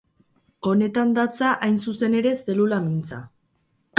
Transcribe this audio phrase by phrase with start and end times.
[0.69, 3.23] Honetan datza hain zuzen ere zelula mintza.